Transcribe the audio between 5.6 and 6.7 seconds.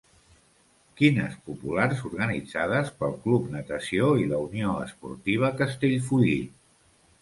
Castellfollit.